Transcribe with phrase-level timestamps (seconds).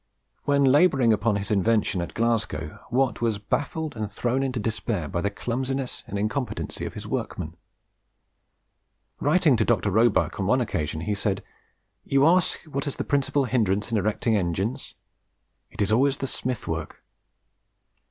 [0.45, 5.21] When labouring upon his invention at Glasgow, Watt was baffled and thrown into despair by
[5.21, 7.55] the clumsiness and incompetency of his workmen.
[9.19, 9.91] Writing to Dr.
[9.91, 11.43] Roebuck on one occasion, he said,
[12.03, 14.95] "You ask what is the principal hindrance in erecting engines?
[15.69, 17.03] It is always the smith work."